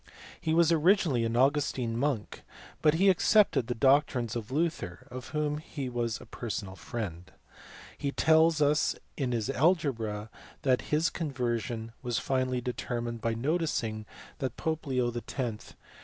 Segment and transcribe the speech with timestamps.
[0.41, 2.41] He was originally an Augustine monk,
[2.81, 7.31] but he accepted the doctrines of Luther of whom he was a personal friend.
[7.95, 10.31] He tells us in his algebra
[10.63, 14.07] that his conversion was finally deter mined by noticing
[14.39, 15.75] that the pope Leo X.